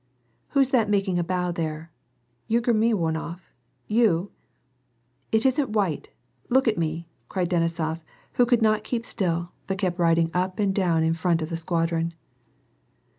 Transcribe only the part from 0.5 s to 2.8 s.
Who's tfeit making a bow, there? Yunker